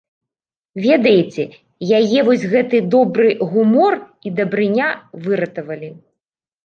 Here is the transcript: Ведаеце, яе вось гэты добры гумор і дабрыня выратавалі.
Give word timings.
Ведаеце, 0.85 1.43
яе 1.99 2.19
вось 2.29 2.45
гэты 2.53 2.77
добры 2.95 3.29
гумор 3.53 3.93
і 4.29 4.35
дабрыня 4.41 4.87
выратавалі. 5.27 5.89